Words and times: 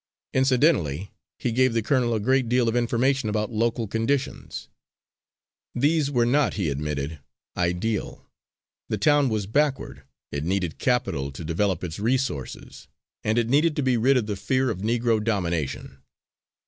Incidentally 0.33 1.11
he 1.37 1.51
gave 1.51 1.73
the 1.73 1.83
colonel 1.83 2.15
a 2.15 2.19
great 2.19 2.49
deal 2.49 2.67
of 2.67 2.75
information 2.75 3.29
about 3.29 3.51
local 3.51 3.87
conditions. 3.87 4.67
These 5.75 6.09
were 6.09 6.25
not, 6.25 6.55
he 6.55 6.69
admitted, 6.69 7.19
ideal. 7.55 8.25
The 8.89 8.97
town 8.97 9.29
was 9.29 9.45
backward. 9.45 10.01
It 10.31 10.43
needed 10.43 10.79
capital 10.79 11.31
to 11.33 11.45
develop 11.45 11.83
its 11.83 11.99
resources, 11.99 12.87
and 13.23 13.37
it 13.37 13.47
needed 13.47 13.75
to 13.75 13.83
be 13.83 13.95
rid 13.95 14.17
of 14.17 14.25
the 14.25 14.35
fear 14.35 14.71
of 14.71 14.79
Negro 14.79 15.23
domination. 15.23 15.99